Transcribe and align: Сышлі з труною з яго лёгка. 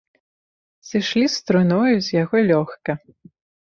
Сышлі 0.89 1.25
з 1.35 1.45
труною 1.51 1.95
з 2.09 2.19
яго 2.23 2.37
лёгка. 2.53 2.91